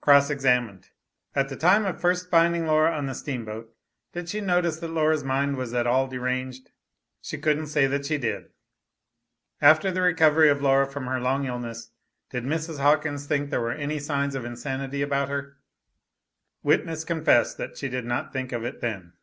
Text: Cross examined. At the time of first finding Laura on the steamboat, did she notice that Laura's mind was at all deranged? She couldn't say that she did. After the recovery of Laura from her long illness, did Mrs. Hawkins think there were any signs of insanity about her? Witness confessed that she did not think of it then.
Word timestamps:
Cross 0.00 0.30
examined. 0.30 0.90
At 1.34 1.48
the 1.48 1.56
time 1.56 1.86
of 1.86 2.00
first 2.00 2.30
finding 2.30 2.66
Laura 2.66 2.92
on 2.96 3.06
the 3.06 3.14
steamboat, 3.16 3.74
did 4.12 4.28
she 4.28 4.40
notice 4.40 4.78
that 4.78 4.92
Laura's 4.92 5.24
mind 5.24 5.56
was 5.56 5.74
at 5.74 5.88
all 5.88 6.06
deranged? 6.06 6.70
She 7.20 7.36
couldn't 7.36 7.66
say 7.66 7.88
that 7.88 8.06
she 8.06 8.16
did. 8.16 8.52
After 9.60 9.90
the 9.90 10.02
recovery 10.02 10.50
of 10.50 10.62
Laura 10.62 10.86
from 10.86 11.06
her 11.08 11.18
long 11.20 11.46
illness, 11.46 11.90
did 12.30 12.44
Mrs. 12.44 12.78
Hawkins 12.78 13.26
think 13.26 13.50
there 13.50 13.60
were 13.60 13.72
any 13.72 13.98
signs 13.98 14.36
of 14.36 14.44
insanity 14.44 15.02
about 15.02 15.28
her? 15.28 15.56
Witness 16.62 17.02
confessed 17.02 17.56
that 17.58 17.76
she 17.76 17.88
did 17.88 18.04
not 18.04 18.32
think 18.32 18.52
of 18.52 18.64
it 18.64 18.80
then. 18.80 19.14